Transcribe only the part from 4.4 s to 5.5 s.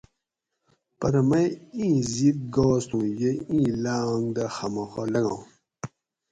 خامخہ لنگاں